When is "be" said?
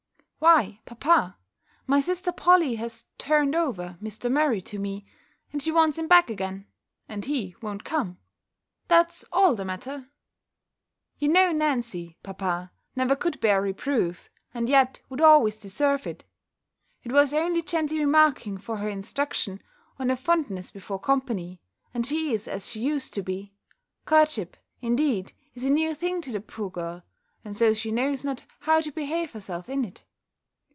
23.21-23.53